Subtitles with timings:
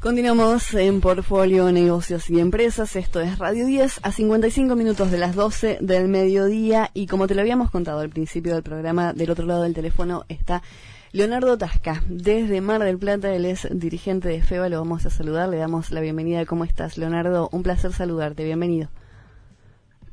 [0.00, 2.96] Continuamos en Portfolio, Negocios y Empresas.
[2.96, 6.88] Esto es Radio 10 a 55 minutos de las 12 del mediodía.
[6.94, 10.24] Y como te lo habíamos contado al principio del programa, del otro lado del teléfono
[10.30, 10.62] está
[11.12, 13.34] Leonardo Tasca, desde Mar del Plata.
[13.34, 14.70] Él es dirigente de FEBA.
[14.70, 15.50] Lo vamos a saludar.
[15.50, 16.46] Le damos la bienvenida.
[16.46, 17.50] ¿Cómo estás, Leonardo?
[17.52, 18.42] Un placer saludarte.
[18.42, 18.88] Bienvenido.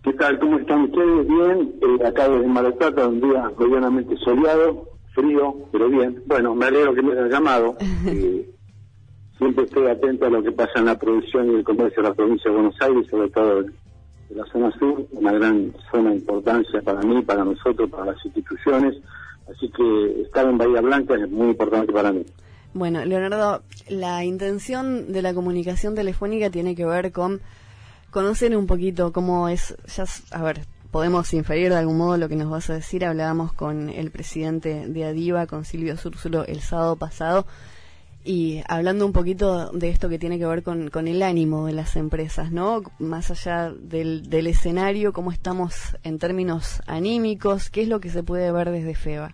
[0.03, 0.37] ¿Qué tal?
[0.39, 1.27] ¿Cómo están ustedes?
[1.29, 1.75] Bien.
[1.81, 6.23] Eh, acá desde Mar del Plata, un día medianamente soleado, frío, pero bien.
[6.25, 7.77] Bueno, me alegro que me hayan llamado.
[8.05, 8.49] Eh,
[9.37, 12.15] siempre estoy atento a lo que pasa en la producción y el comercio de la
[12.15, 16.81] provincia de Buenos Aires, sobre todo de la zona sur, una gran zona de importancia
[16.81, 18.95] para mí, para nosotros, para las instituciones.
[19.49, 22.25] Así que estar en Bahía Blanca es muy importante para mí.
[22.73, 27.39] Bueno, Leonardo, la intención de la comunicación telefónica tiene que ver con
[28.11, 30.61] conocer un poquito cómo es, ya, a ver,
[30.91, 33.05] podemos inferir de algún modo lo que nos vas a decir.
[33.05, 37.45] Hablábamos con el presidente de Adiva, con Silvio Súrzulo, el sábado pasado
[38.23, 41.73] y hablando un poquito de esto que tiene que ver con, con el ánimo de
[41.73, 42.81] las empresas, ¿no?
[42.99, 48.23] Más allá del, del, escenario, cómo estamos en términos anímicos, qué es lo que se
[48.23, 49.33] puede ver desde FEBA.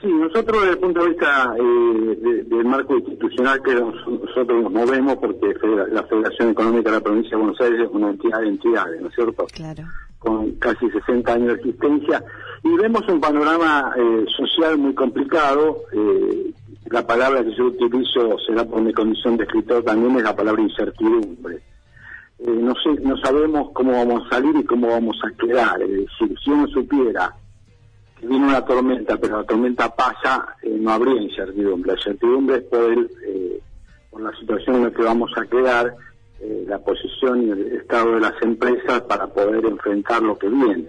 [0.00, 5.16] Sí, nosotros desde el punto de vista eh, del marco institucional que nosotros nos movemos,
[5.16, 5.54] porque
[5.92, 9.08] la Federación Económica de la Provincia de Buenos Aires es una entidad de entidades, ¿no
[9.08, 9.46] es cierto?
[9.54, 9.84] Claro.
[10.18, 12.22] Con casi 60 años de existencia,
[12.62, 16.52] y vemos un panorama eh, social muy complicado, eh,
[16.90, 20.62] la palabra que yo utilizo, será por mi condición de escritor también, es la palabra
[20.62, 21.60] incertidumbre.
[22.38, 25.78] Eh, no, sé, no sabemos cómo vamos a salir y cómo vamos a quedar.
[26.18, 27.34] Si uno supiera
[28.20, 31.92] que viene una tormenta, pero la tormenta pasa, eh, no habría incertidumbre.
[31.92, 33.60] La incertidumbre es poder, eh,
[34.10, 35.94] por la situación en la que vamos a quedar,
[36.66, 40.88] la posición y el estado de las empresas para poder enfrentar lo que viene.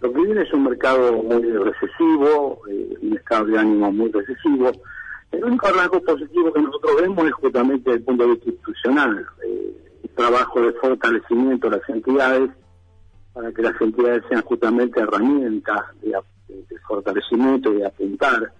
[0.00, 4.70] Lo que viene es un mercado muy recesivo, un estado de ánimo muy recesivo,
[5.32, 9.76] el único rasgo positivo que nosotros vemos es justamente el punto de vista institucional, eh,
[10.02, 12.50] el trabajo de fortalecimiento de las entidades
[13.32, 16.14] para que las entidades sean justamente herramientas de,
[16.86, 18.52] fortalecimiento y de apuntar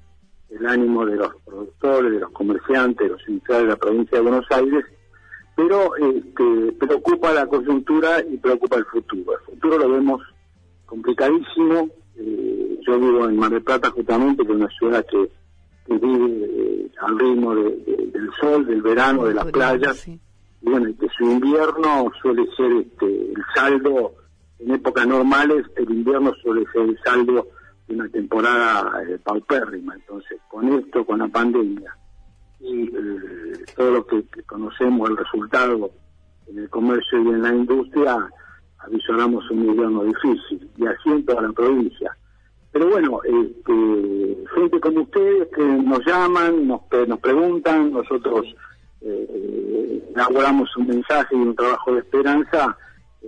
[0.48, 4.22] el ánimo de los productores, de los comerciantes, de los industriales de la provincia de
[4.22, 4.84] Buenos Aires,
[5.56, 9.32] pero este, preocupa la coyuntura y preocupa el futuro.
[9.32, 10.22] El futuro lo vemos
[10.86, 11.88] complicadísimo.
[12.16, 15.30] Eh, yo vivo en Mar del Plata justamente, que es una ciudad que
[15.90, 20.06] vivir eh, al ritmo del sol, del verano, de las playas.
[20.06, 20.18] Y
[20.62, 24.14] bueno, que su invierno suele ser este, el saldo,
[24.58, 27.48] en épocas normales, el invierno suele ser el saldo
[27.88, 29.94] de una temporada eh, paupérrima.
[29.94, 31.96] Entonces, con esto, con la pandemia
[32.60, 35.90] y eh, todo lo que, conocemos, el resultado
[36.46, 38.28] en el comercio y en la industria,
[38.78, 40.70] avisoramos un invierno difícil.
[40.76, 42.14] Y así en toda la provincia.
[42.72, 48.46] Pero bueno, este, gente como ustedes que nos llaman, nos, nos preguntan, nosotros
[49.00, 52.76] eh, elaboramos un mensaje y un trabajo de esperanza,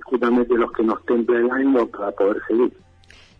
[0.05, 2.73] justamente los que nos templa el ánimo para poder seguir.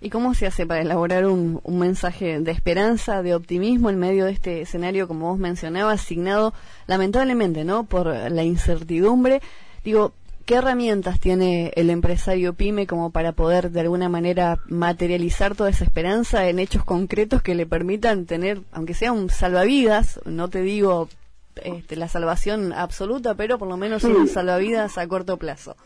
[0.01, 4.25] ¿Y cómo se hace para elaborar un, un, mensaje de esperanza, de optimismo en medio
[4.25, 6.53] de este escenario, como vos mencionabas, asignado
[6.89, 7.85] lamentablemente, ¿no?
[7.85, 9.41] Por la incertidumbre.
[9.85, 10.13] Digo,
[10.45, 15.85] ¿Qué herramientas tiene el empresario pyme como para poder de alguna manera materializar toda esa
[15.85, 21.09] esperanza en hechos concretos que le permitan tener, aunque sea un salvavidas, no te digo
[21.57, 25.77] este, la salvación absoluta, pero por lo menos un salvavidas a corto plazo?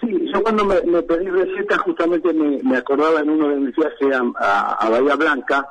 [0.00, 4.08] Sí, yo cuando me, pedí receta justamente me, acordaba en uno de mis viajes
[4.38, 5.66] a, Bahía Blanca,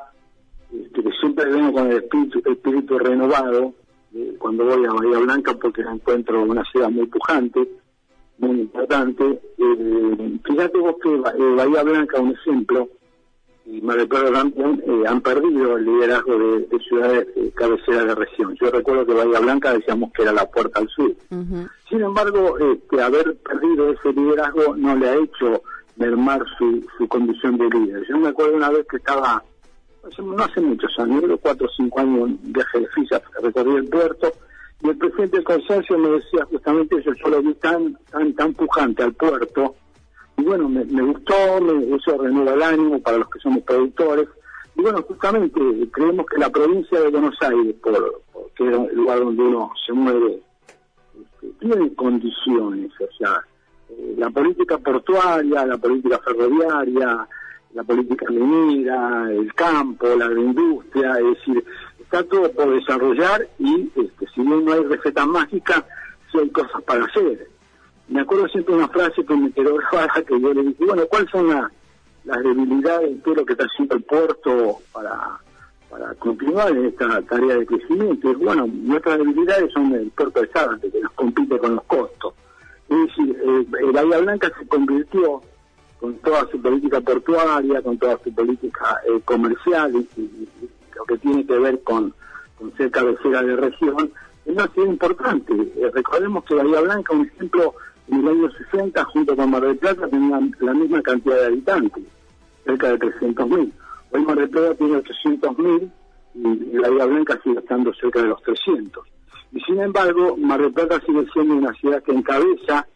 [0.74, 3.74] este, que siempre vengo con el espíritu, espíritu renovado,
[4.14, 7.68] eh, cuando voy a Bahía Blanca porque encuentro una ciudad muy pujante,
[8.40, 9.40] muy importante.
[9.58, 12.90] Eh, fíjate vos que eh, Bahía Blanca, un ejemplo,
[13.66, 18.56] y Mar del Plata también, han perdido el liderazgo de, ciudades cabeceras de región.
[18.60, 21.14] Yo recuerdo que Bahía Blanca decíamos que era la puerta al sur.
[21.88, 25.62] Sin embargo, este, haber perdido ese liderazgo no le ha hecho
[25.96, 28.06] mermar su, su condición de líder.
[28.10, 29.44] Yo me acuerdo una vez que estaba
[30.20, 34.32] no hace muchos años, cuatro o cinco años, viaje de FISA, recorrí el puerto,
[34.82, 38.54] y el presidente del consorcio me decía justamente eso, yo lo vi tan, tan, tan
[38.54, 39.76] pujante al puerto,
[40.38, 41.34] y bueno, me, gustó,
[41.96, 44.28] eso renueva el ánimo para los que somos productores,
[44.76, 45.60] y bueno, justamente
[45.92, 49.94] creemos que la provincia de Buenos Aires, por, porque es el lugar donde uno se
[49.94, 50.42] mueve,
[51.20, 53.42] este, tiene condiciones, o sea,
[53.90, 57.28] eh, la política portuaria, la política ferroviaria,
[57.74, 61.64] la política minera, el campo, la agroindustria, es decir,
[62.00, 65.86] está todo por desarrollar y este, si bien no hay receta mágica,
[66.32, 67.48] sí hay cosas para hacer.
[68.10, 71.30] Me acuerdo siempre una frase que me quedó grabada que yo le dije, bueno, ¿cuáles
[71.30, 71.48] son
[72.26, 75.40] las debilidades lo que está haciendo el puerto para,
[75.90, 78.32] para continuar en esta tarea de crecimiento.
[78.32, 82.34] Y bueno, nuestras debilidades son el puerto de Zárate, que nos compite con los costos.
[82.90, 85.42] Es decir, eh, Bahía Blanca se convirtió
[86.02, 90.48] con toda su política portuaria, con toda su política eh, comercial y,
[90.96, 92.14] lo que tiene que ver con,
[92.58, 94.12] con ser cabecera de región,
[94.46, 95.54] es una ciudad importante.
[95.54, 97.76] Eh, recordemos que Bahía Blanca, un ejemplo,
[98.08, 102.04] en el año 60, junto con Mar del Plata, tenía la misma cantidad de habitantes,
[102.66, 103.72] cerca de 300.000.
[104.12, 105.92] Hoy Mar del Plata tiene 800.000
[106.34, 109.08] y, y Bahía Blanca sigue estando cerca de los 300.
[109.54, 112.88] Y sin embargo, Mar del Plata sigue siendo una ciudad que encabeza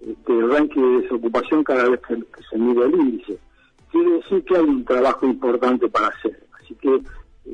[0.00, 2.16] este, el ranking de desocupación cada vez que,
[2.48, 3.38] se mide el índice.
[3.90, 6.42] Quiere decir que hay un trabajo importante para hacer.
[6.58, 7.00] Así que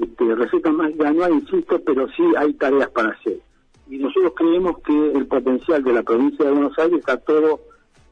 [0.01, 3.41] este, recetas mágicas no hay, insisto, pero sí hay tareas para hacer.
[3.89, 7.61] Y nosotros creemos que el potencial de la provincia de Buenos Aires está todo,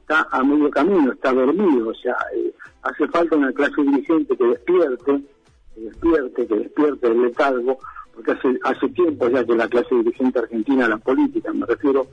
[0.00, 1.88] está a medio camino, está dormido.
[1.88, 2.52] O sea, eh,
[2.82, 5.22] hace falta una clase dirigente que despierte,
[5.74, 7.78] que despierte, que despierte el letargo,
[8.14, 12.06] porque hace, hace tiempo ya que la clase dirigente argentina, la política, me refiero,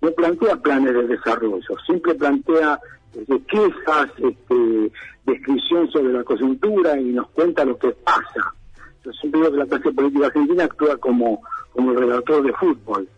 [0.00, 2.80] no plantea planes de desarrollo, siempre plantea
[3.14, 4.92] este, quejas, este,
[5.24, 8.54] descripción sobre la coyuntura y nos cuenta lo que pasa.
[9.04, 11.42] Yo siempre digo que la clase política argentina actúa como,
[11.72, 13.08] como el relator de fútbol.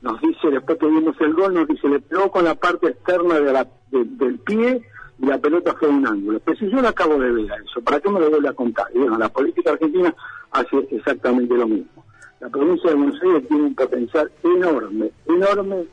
[0.00, 3.40] Nos dice, después que vimos el gol, nos dice, le pegó con la parte externa
[3.40, 4.82] de la, del pie
[5.18, 6.40] y la pelota fue un ángulo.
[6.44, 8.86] Pero si yo lo acabo de ver eso, ¿para qué me lo vuelve a contar?
[8.94, 10.14] Y bueno, la política argentina
[10.52, 12.04] hace exactamente lo mismo.
[12.40, 15.86] La provincia de Buenos Aires tiene un potencial enorme, enorme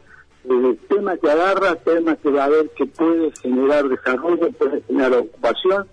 [0.50, 5.13] eh, tema que agarra, tema que va a ver que puede generar desarrollo, puede generar
[5.13, 5.88] ocupación,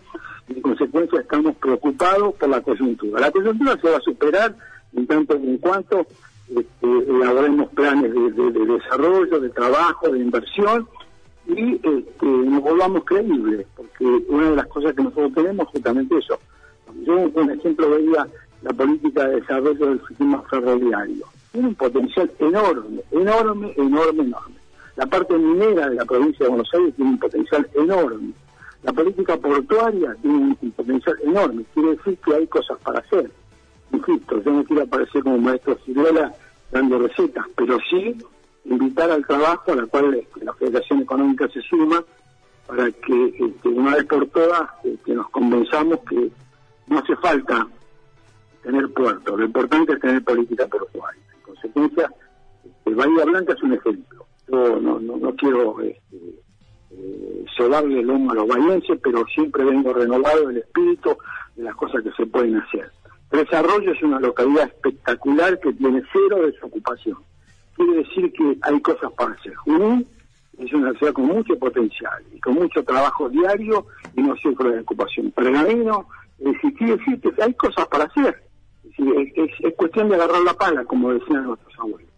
[0.48, 3.20] y en consecuencia estamos preocupados por la coyuntura.
[3.20, 4.54] La coyuntura se va a superar
[4.94, 6.06] en tanto en cuanto
[6.48, 10.86] este, elaboremos planes de, desarrollo, de trabajo, de inversión,
[11.46, 16.18] y este, nos volvamos creíbles, porque una de las cosas que nosotros tenemos es justamente
[16.18, 16.38] eso.
[17.04, 18.26] Yo, un ejemplo, veía
[18.62, 24.56] la política de desarrollo del sistema ferroviario tiene un potencial enorme, enorme, enorme, enorme.
[24.96, 28.32] La parte minera de la provincia de Buenos Aires tiene un potencial enorme.
[28.82, 31.64] La política portuaria tiene un potencial enorme.
[31.74, 33.30] Quiere decir que hay cosas para hacer.
[33.92, 36.32] Insisto, yo no quiero aparecer como maestro Ciruela
[36.70, 38.16] dando recetas, pero sí
[38.64, 42.02] invitar al trabajo a la cual este, la Federación Económica se suma
[42.66, 46.30] para que este, una vez por todas este, nos convenzamos que
[46.86, 47.66] no hace falta
[48.62, 52.10] tener puerto, lo importante es tener política portuaria consecuencia,
[52.64, 54.26] este, Bahía Blanca es un ejemplo.
[54.48, 56.16] Yo no, no, quiero este,
[56.90, 61.16] eh, el lomo a los bahienses, pero siempre vengo renovado el espíritu
[61.56, 62.90] de las cosas que se pueden hacer.
[63.30, 67.18] Desarrollo es una localidad espectacular que tiene cero desocupación.
[67.76, 69.54] Quiere decir que hay cosas para hacer.
[69.54, 70.06] Junín
[70.58, 74.80] es una ciudad con mucho potencial y con mucho trabajo diario y no sufre de
[74.80, 75.30] ocupación.
[75.30, 76.06] Pergamino,
[76.40, 78.51] es quiere decir hay cosas para hacer
[78.98, 82.10] es, cuestión de agarrar la pala, como decían nuestros abuelos.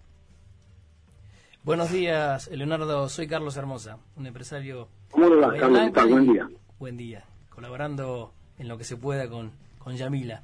[1.62, 3.08] Buenos días, Leonardo.
[3.08, 4.88] Soy Carlos Hermosa, un empresario.
[5.10, 5.92] ¿Cómo le va, Carlos?
[6.10, 6.48] Buen día.
[6.78, 7.24] Buen día.
[7.48, 10.42] Colaborando en lo que se pueda con, con Yamila.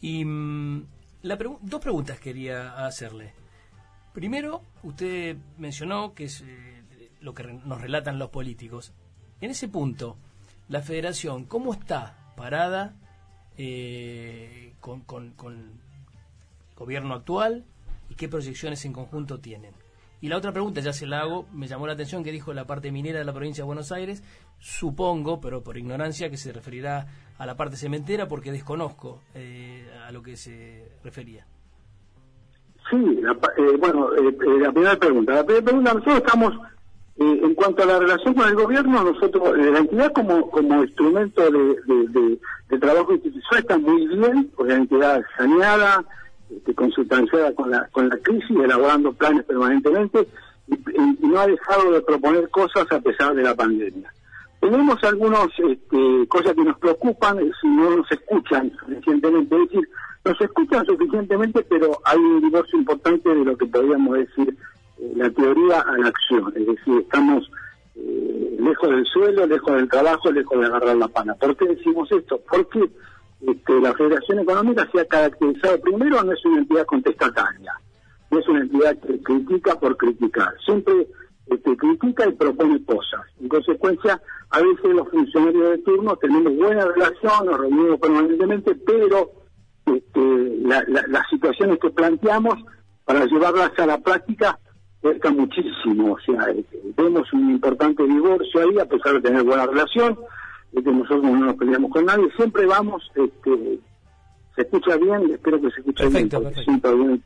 [0.00, 0.84] Y mm,
[1.22, 3.32] la dos preguntas quería hacerle.
[4.12, 8.92] Primero, usted mencionó que es eh, lo que nos relatan los políticos.
[9.40, 10.16] En ese punto,
[10.68, 12.94] la federación, ¿cómo está parada
[13.58, 15.70] eh, con, con, el
[16.76, 17.64] gobierno actual
[18.08, 19.74] y qué proyecciones en conjunto tienen.
[20.20, 22.66] Y la otra pregunta, ya se la hago, me llamó la atención que dijo la
[22.66, 24.22] parte minera de la provincia de Buenos Aires,
[24.58, 27.06] supongo, pero por ignorancia, que se referirá
[27.36, 31.46] a la parte cementera porque desconozco eh, a lo que se refería.
[32.90, 35.34] Sí, eh, bueno, eh, la primera pregunta.
[35.34, 36.52] La primera pregunta, nosotros estamos
[37.20, 40.84] eh, en cuanto a la relación con el gobierno, nosotros, eh, la entidad como, como
[40.84, 42.38] instrumento de,
[42.78, 46.04] trabajo institucional está muy bien, porque la entidad saneada,
[46.48, 50.28] este, consultanciada con la, con la crisis, elaborando planes permanentemente,
[50.68, 54.12] y, no ha dejado de proponer cosas a pesar de la pandemia.
[54.60, 59.88] Tenemos algunas este, cosas que nos preocupan si no nos escuchan suficientemente, es decir,
[60.24, 64.56] nos escuchan suficientemente, pero hay un divorcio importante de lo que podríamos decir
[65.14, 67.50] la teoría a la acción, es decir, estamos
[67.94, 71.34] eh, lejos del suelo, lejos del trabajo, lejos de agarrar la pana.
[71.34, 72.40] ¿Por qué decimos esto?
[72.48, 72.90] Porque
[73.46, 77.72] este, la Federación Económica se ha caracterizado, primero, no es una entidad contestataria,
[78.30, 81.06] no es una entidad que critica por criticar, siempre
[81.46, 83.22] este, critica y propone cosas.
[83.40, 89.30] En consecuencia, a veces los funcionarios de turno tenemos buena relación, nos reunimos permanentemente, pero
[89.86, 92.54] este, las situaciones que planteamos,
[93.04, 94.58] para llevarlas a la práctica,
[95.00, 96.64] cuesta muchísimo, o sea, eh,
[96.96, 100.18] vemos un importante divorcio ahí, a pesar de tener buena relación,
[100.72, 103.80] que nosotros no nos peleamos con nadie, siempre vamos este,
[104.54, 105.30] ¿Se escucha bien?
[105.32, 106.28] Espero que se escuche bien.
[106.28, 106.96] Perfecto.
[106.96, 107.22] Bien.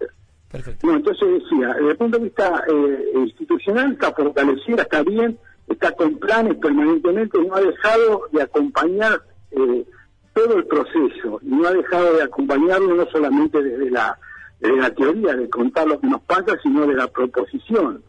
[0.50, 0.87] Perfecto.
[0.87, 5.93] No, entonces decía, desde el punto de vista eh, institucional está fortalecida, está bien, está
[5.93, 9.85] con planes permanentemente, no ha dejado de acompañar eh,
[10.35, 14.19] todo el proceso no ha dejado de acompañarlo no solamente desde la,
[14.62, 18.00] desde la teoría de contar lo que nos pasa, sino de la proposición.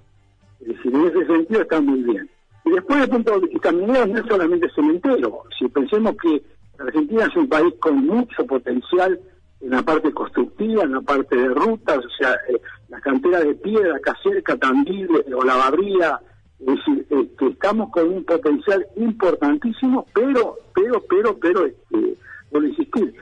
[0.61, 2.29] Es decir, en ese sentido está muy bien.
[2.65, 5.43] Y después, de punto de vista minero, no es solamente cementero.
[5.57, 6.43] Si pensemos que
[6.77, 9.19] Argentina es un país con mucho potencial
[9.61, 13.55] en la parte constructiva, en la parte de rutas, o sea, eh, la cantera de
[13.55, 16.19] piedra acá cerca, también, o la barría,
[16.59, 22.15] es decir, este, estamos con un potencial importantísimo, pero, pero, pero, pero, este,
[22.53, 23.15] a insistir,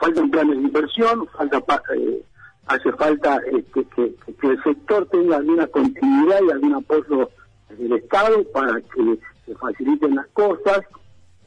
[0.00, 1.62] faltan planes de inversión, falta
[1.94, 2.22] eh,
[2.68, 7.30] hace falta este, que, el sector tenga alguna continuidad y algún apoyo
[7.70, 10.80] del Estado para que se faciliten las cosas.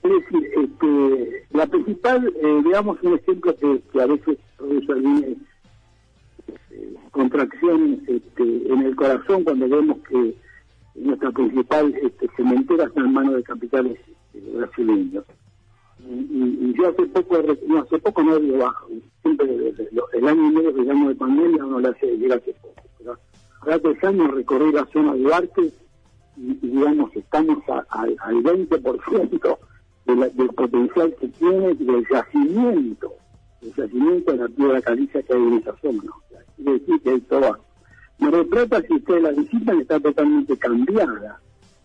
[0.03, 6.99] Es decir, este, la principal, eh, digamos, un ejemplo que, a veces produce alguna este,
[7.11, 10.35] contracción este, en el corazón cuando vemos que
[10.95, 13.99] nuestra principal este, cementera está en manos de capitales
[14.33, 15.23] este, brasileños.
[16.09, 18.87] Y, yo hace poco, no hace poco no digo bajo,
[19.21, 19.73] siempre
[20.13, 22.83] el año y medio que llamo de pandemia uno le hace llega hace poco.
[22.97, 23.17] Pero
[23.61, 25.73] hace tres años recorrí la zona de Arte
[26.37, 29.57] y, digamos estamos al 20%
[30.05, 33.13] del potencial que tiene del yacimiento,
[33.61, 36.03] el yacimiento de la piedra caliza que hay en esa zona.
[36.03, 36.13] ¿no?
[36.55, 37.59] quiere decir que hay toda
[38.21, 41.41] Mar del Plata, si ustedes la visitan, está totalmente cambiada.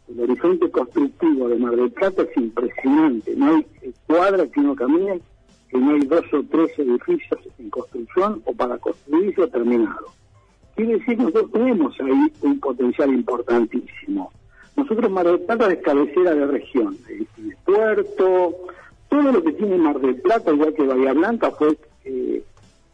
[0.09, 3.35] El horizonte constructivo de Mar del Plata es impresionante.
[3.37, 3.67] No hay
[4.07, 5.21] cuadra que uno camine
[5.69, 10.07] que no hay dos o tres edificios en construcción o para construirse terminado.
[10.77, 14.31] Quiere decir que nosotros tenemos ahí un potencial importantísimo.
[14.77, 18.55] Nosotros Mar del Plata es cabecera de región, es puerto,
[19.09, 22.45] todo lo que tiene Mar del Plata, igual que Bahía Blanca, fue eh,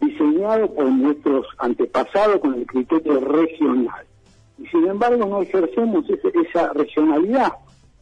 [0.01, 4.07] diseñado por nuestros antepasados con el criterio regional.
[4.59, 7.53] Y sin embargo no ejercemos esa regionalidad.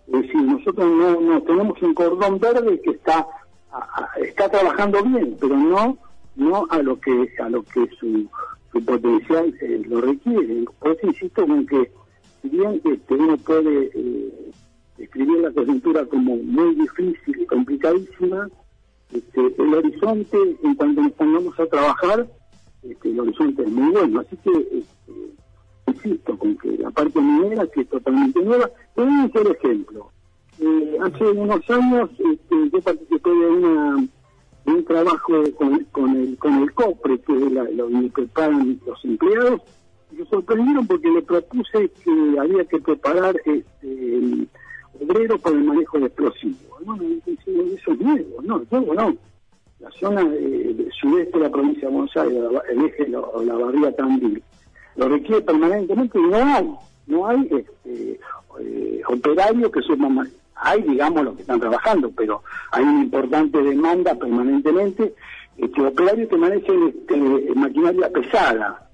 [0.07, 0.88] Es decir, nosotros
[1.21, 3.26] no, tenemos un cordón verde que está
[4.21, 5.97] está trabajando bien, pero no
[6.37, 8.28] no a lo que a lo que su,
[8.73, 10.64] su potencial eh, lo requiere.
[10.78, 11.90] Por eso insisto con que
[12.42, 14.50] si bien este, uno puede eh,
[14.99, 18.49] escribir la coyuntura como muy difícil y complicadísima,
[19.12, 22.28] este, el horizonte, en cuanto nos pongamos a trabajar,
[22.83, 24.21] este, el horizonte es muy bueno.
[24.21, 25.12] Así que, este,
[25.90, 30.11] insisto, con que la parte minera, que es totalmente nueva, te voy a hacer ejemplo.
[30.61, 34.09] Eh, hace unos años este, yo participé de, una,
[34.66, 39.61] un trabajo con, con, el, con el COPRE, que es lo que preparan los empleados,
[40.12, 44.47] y me sorprendieron porque le propuse que había que preparar este,
[45.00, 46.59] obrero para el manejo de explosivos.
[46.85, 49.16] Bueno, eso es nuevo, no, nuevo no.
[49.78, 50.23] La zona
[51.00, 54.42] sudeste de la provincia de Buenos Aires, el eje, la, la barría Tandil,
[55.00, 56.19] lo requiere permanentemente.
[56.19, 56.71] Y no hay,
[57.07, 58.21] no hay este,
[58.61, 60.28] eh, operarios que suman
[60.62, 65.14] hay digamos los que están trabajando, pero hay una importante demanda permanentemente,
[65.57, 68.90] este, operarios que manejen este, maquinaria pesada.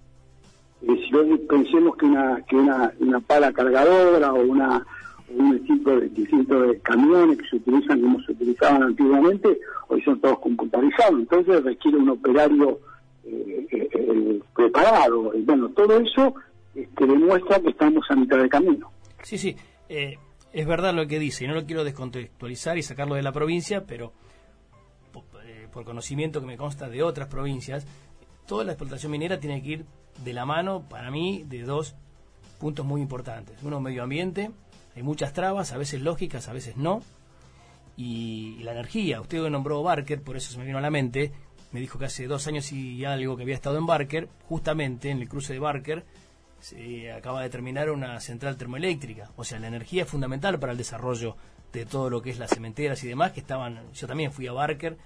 [0.80, 4.86] si hoy pensemos que una, que una, una pala cargadora o una
[5.28, 9.58] un tipo de distintos de camiones que se utilizan como se utilizaban antiguamente,
[9.88, 12.95] hoy son todos computarizados, entonces requiere un operario eh, eh, eh
[14.70, 15.32] preparado.
[15.44, 16.34] Bueno, todo eso
[16.74, 18.90] este, demuestra que estamos a mitad de camino.
[19.22, 19.56] Sí, sí,
[19.88, 20.18] eh,
[20.52, 23.84] es verdad lo que dice, y no lo quiero descontextualizar y sacarlo de la provincia,
[23.86, 24.12] pero
[25.76, 27.86] por conocimiento que me consta de otras provincias,
[28.46, 29.84] toda la explotación minera tiene que ir
[30.24, 31.94] de la mano, para mí, de dos
[32.58, 33.58] puntos muy importantes.
[33.62, 34.50] Uno, medio ambiente,
[34.94, 37.02] hay muchas trabas, a veces lógicas, a veces no.
[37.94, 41.32] Y, la energía, usted nombró Barker, por eso se me vino a la mente,
[41.76, 45.20] me dijo que hace dos años y algo que había estado en Barker, justamente en
[45.20, 46.06] el cruce de Barker,
[46.58, 49.30] se acaba de terminar una central termoeléctrica.
[49.36, 51.36] O sea, la energía es fundamental para el desarrollo
[51.74, 54.52] de todo lo que es las cementeras y demás, que estaban, yo también fui a
[54.52, 54.96] Barker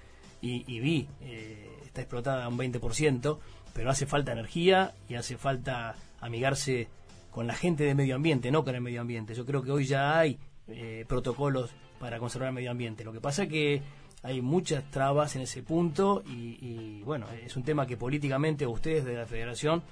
[0.41, 3.39] y, vi, eh, está explotada un 20%,
[3.75, 6.87] pero hace falta energía y hace falta amigarse
[7.33, 9.35] con la gente de medio ambiente, no con el medio ambiente.
[9.35, 13.03] Yo creo que hoy ya hay eh, protocolos para conservar el medio ambiente.
[13.03, 13.83] Lo que pasa es que
[14.23, 19.15] hay muchas trabas en ese punto y, bueno, es un tema que políticamente ustedes de
[19.15, 19.83] la federación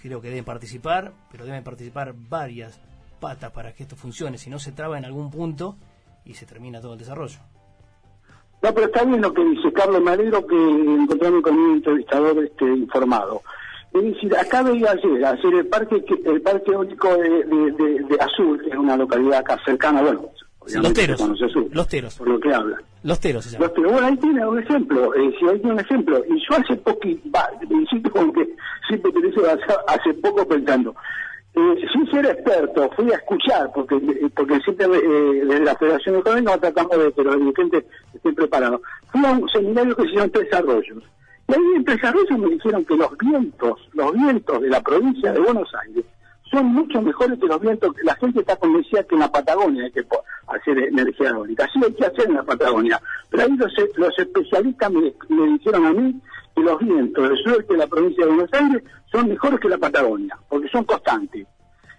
[0.00, 2.80] creo que deben participar, pero deben participar varias
[3.20, 5.76] patas para que esto funcione, si no se traba en algún punto
[6.24, 7.38] y se termina todo el desarrollo.
[8.62, 12.64] No, pero está bien lo que dice Carlos Madero, que encontramos con un entrevistador este,
[12.64, 13.42] informado.
[13.92, 18.76] Es decir, acá veía ayer, ayer el parque el parque eólico de, Azul, que es
[18.76, 20.30] una localidad acá cercana, bueno,
[20.72, 21.20] los teros.
[21.70, 22.14] Los teros.
[22.16, 22.78] Por lo que habla.
[23.02, 23.58] Los teros, se.
[23.58, 23.92] Los teros.
[23.92, 25.14] Bueno, ahí tiene un ejemplo.
[25.14, 26.22] Eh, si ahí tiene un ejemplo.
[26.28, 28.48] Y yo hace poco, insisto con que
[28.88, 29.40] siempre te dice
[29.86, 30.94] hace poco pensando.
[31.56, 36.16] Eh, sin ser experto, fui a escuchar, porque eh, porque siempre eh, desde la Federación
[36.16, 38.80] Económica tratamos de que los dirigentes estén preparados.
[39.12, 41.04] Fui a un seminario que se llama Tres Arroyos.
[41.46, 45.32] Y ahí en Tres Arroyos me dijeron que los vientos, los vientos de la provincia
[45.32, 46.04] de Buenos Aires,
[46.54, 47.94] son mucho mejores que los vientos.
[48.02, 50.06] La gente está convencida que en la Patagonia hay que
[50.46, 51.68] hacer energía eólica.
[51.72, 53.00] Sí hay que hacer en la Patagonia.
[53.30, 55.12] Pero ahí los, los especialistas me,
[55.46, 56.20] dijeron a mí
[56.54, 59.78] que los vientos del sur de la provincia de Buenos Aires son mejores que la
[59.78, 61.46] Patagonia, porque son constantes.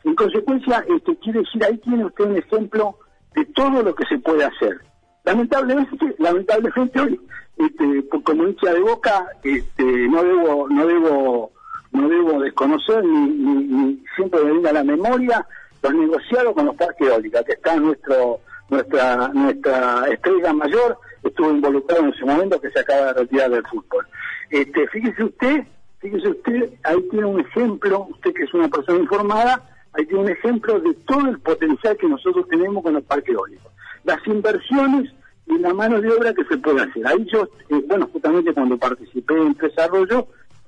[0.04, 2.98] En consecuencia, este, quiere decir, ahí tiene usted un ejemplo
[3.36, 4.80] de todo lo que se puede hacer.
[5.24, 7.20] Lamentablemente, lamentablemente hoy,
[7.58, 11.55] este, como hincha de boca, este, no debo, no debo
[11.96, 15.46] no debo desconocer ni, siempre me viene a la memoria
[15.82, 22.04] los negociados con los parques eólicos, que está nuestro nuestra nuestra estrella mayor estuvo involucrado
[22.04, 24.06] en ese momento que se acaba de retirar del fútbol.
[24.50, 25.64] Este, fíjese usted,
[26.00, 29.62] fíjese usted, ahí tiene un ejemplo, usted que es una persona informada,
[29.94, 33.72] ahí tiene un ejemplo de todo el potencial que nosotros tenemos con los parques eólicos.
[34.04, 35.12] Las inversiones
[35.48, 37.06] y la mano de obra que se puede hacer.
[37.08, 40.28] Ahí yo, eh, bueno, justamente cuando participé en desarrollo,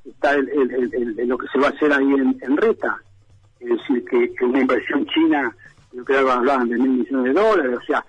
[0.09, 3.01] está el, lo que se va a hacer ahí en, Reta,
[3.59, 5.55] es decir, que, una inversión china,
[5.93, 8.05] yo creo que hablaban de mil millones de dólares, o sea,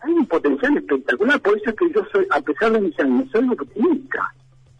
[0.00, 3.28] hay un potencial espectacular, por eso es que yo soy, a pesar de mis años,
[3.30, 4.32] soy optimista,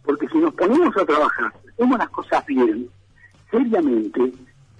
[0.03, 2.89] porque si nos ponemos a trabajar, hacemos las cosas bien,
[3.49, 4.31] seriamente,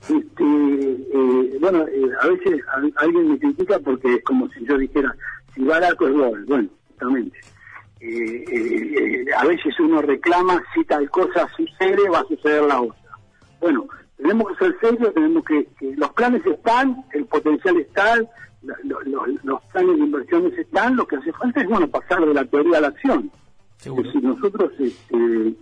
[0.01, 2.61] este, eh, bueno, eh, a veces
[2.97, 5.15] alguien me critica porque es como si yo dijera,
[5.55, 7.39] si barato es gol, bueno, justamente
[8.05, 12.97] eh, eh, a veces uno reclama si tal cosa sucede, va a suceder la otra.
[13.61, 18.17] Bueno, tenemos que ser serios, tenemos que, los planes están, el potencial está,
[18.61, 22.79] los planes de inversiones están, lo que hace falta es bueno pasar de la teoría
[22.79, 23.31] a la acción.
[23.77, 25.53] Si nosotros, este,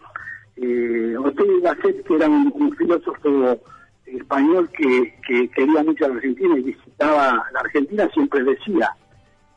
[0.56, 3.60] eh, Ortega Gasset, que era un, filósofo
[4.08, 8.96] español que, que quería mucho a la Argentina y visitaba la Argentina, siempre decía,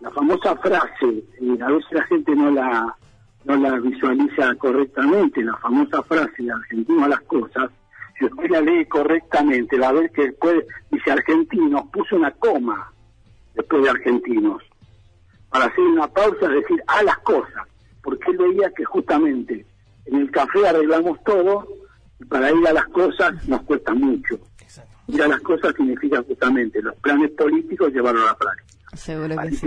[0.05, 2.95] la famosa frase, y a veces la gente no la,
[3.45, 7.71] no la visualiza correctamente, la famosa frase de argentino a las cosas,
[8.19, 12.93] si usted la lee correctamente, va a ver que después dice argentinos, puso una coma
[13.55, 14.62] después de argentinos,
[15.49, 17.67] para hacer una pausa, decir, a las cosas,
[18.03, 19.64] porque él veía que justamente
[20.05, 21.67] en el café arreglamos todo
[22.21, 24.38] y para ir a las cosas nos cuesta mucho.
[25.07, 28.84] Ir a las cosas significa justamente los planes políticos llevarlo a la práctica.
[28.96, 29.66] Seguro que sí.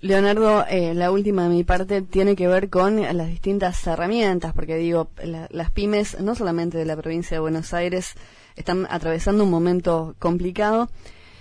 [0.00, 4.76] Leonardo, eh, la última de mi parte tiene que ver con las distintas herramientas, porque
[4.76, 8.14] digo, las pymes, no solamente de la provincia de Buenos Aires,
[8.56, 10.90] están atravesando un momento complicado.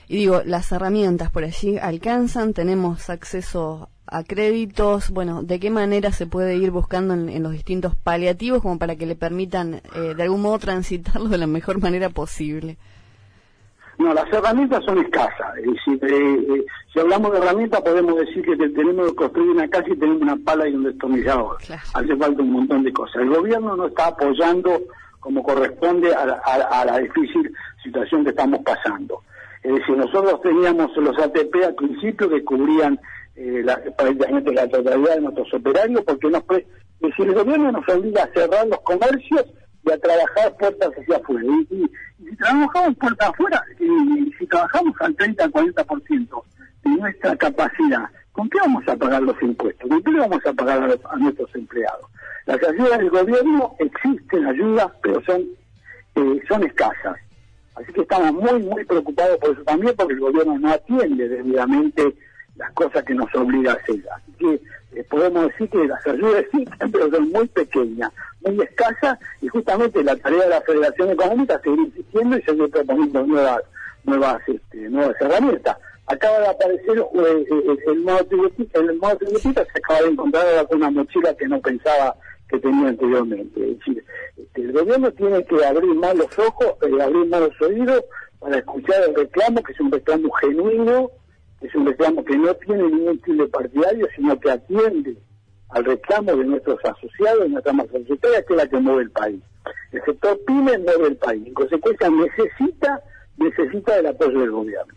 [0.08, 6.12] Y digo, las herramientas por allí alcanzan, tenemos acceso a créditos, bueno, ¿de qué manera
[6.12, 10.22] se puede ir buscando en, los distintos paliativos como para que le permitan eh, de
[10.22, 12.78] algún modo transitarlo de la mejor manera posible?
[14.02, 15.58] No, las herramientas son escasas.
[15.58, 19.68] Es decir, eh, eh, si hablamos de herramientas, podemos decir que tenemos que construir una
[19.68, 21.58] casa y tenemos una pala y un destornillador.
[21.94, 23.22] Hace falta un montón de cosas.
[23.22, 24.82] El gobierno no está apoyando
[25.20, 29.22] como corresponde a, la difícil situación que estamos pasando.
[29.62, 33.00] Es decir, nosotros teníamos los ATP al principio que cubrían
[33.36, 36.66] eh, la, prácticamente la totalidad de nuestros operarios, porque nos, es
[37.02, 39.46] decir, el gobierno nos obliga a cerrar los comercios
[39.86, 41.46] y a trabajar puertas hacia afuera.
[41.70, 46.44] Y, si trabajamos puertas afuera, y, si trabajamos al 30-40%
[46.84, 49.90] de nuestra capacidad, ¿con qué vamos a pagar los impuestos?
[49.90, 52.06] ¿Con qué le vamos a pagar a, nuestros empleados?
[52.46, 55.42] Las ayudas del gobierno existen ayudas, pero son,
[56.16, 57.18] eh, son escasas.
[57.76, 62.16] Así que estamos muy, muy preocupados por eso también, porque el gobierno no atiende debidamente
[62.56, 64.02] las cosas que nos obliga a hacer.
[64.16, 64.62] Así que
[65.00, 68.12] eh, podemos decir que las ayudas existen, pero son muy pequeñas,
[68.46, 72.70] muy escasas, y justamente la tarea de la Federación Económica es seguir insistiendo y seguir
[72.70, 73.62] proponiendo nuevas,
[74.04, 75.78] nuevas, este, nuevas herramientas.
[76.08, 80.68] Acaba de aparecer eh, eh, el, modo tributista, el modo tributista se acaba de encontrar
[80.68, 82.16] con una mochila que no pensaba
[82.50, 83.72] que tenía anteriormente.
[83.72, 84.04] Es decir,
[84.36, 88.04] este, el gobierno tiene que abrir más los ojos, abrir más los oídos
[88.40, 91.12] para escuchar el reclamo, que es un reclamo genuino,
[91.62, 95.18] es un reclamo que no tiene ningún estilo partidario, sino que atiende
[95.70, 99.42] al reclamo de nuestros asociados, de nuestra macrosecretaria, que es la que mueve el país.
[99.92, 101.48] El sector PYME mueve el país.
[101.48, 103.04] En consecuencia, necesita
[103.38, 104.94] necesita el apoyo del gobierno.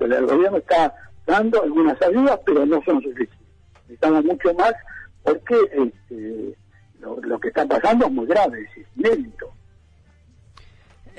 [0.00, 0.94] el gobierno está
[1.26, 3.38] dando algunas ayudas, pero no son suficientes.
[3.82, 4.74] Necesitamos mucho más
[5.22, 6.56] porque este,
[7.00, 9.51] lo, que está pasando es muy grave, es inédito.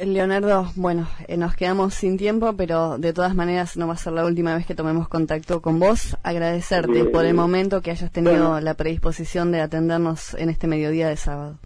[0.01, 4.13] Leonardo, bueno, eh, nos quedamos sin tiempo, pero de todas maneras no va a ser
[4.13, 6.17] la última vez que tomemos contacto con vos.
[6.23, 11.17] Agradecerte por el momento que hayas tenido la predisposición de atendernos en este mediodía de
[11.17, 11.59] sábado.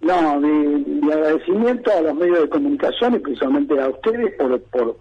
[0.00, 4.96] No, mi, agradecimiento a los medios de comunicación y principalmente a ustedes por, por,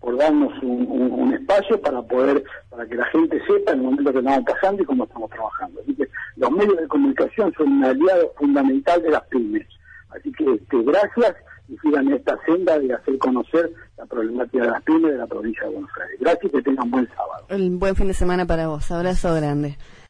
[0.00, 4.44] por, darnos un, espacio para poder, para que la gente sepa el momento que estamos
[4.44, 5.80] pasando y cómo estamos trabajando.
[5.80, 9.66] Así que los medios de comunicación son un aliado fundamental de las pymes.
[10.10, 11.36] Así que este, gracias
[11.68, 15.64] y sigan esta senda de hacer conocer la problemática de las pymes de la provincia
[15.64, 16.20] de Buenos Aires.
[16.20, 17.46] Gracias y que tengan buen sábado.
[17.50, 18.90] Un buen fin de semana para vos.
[18.90, 19.76] Abrazo grande.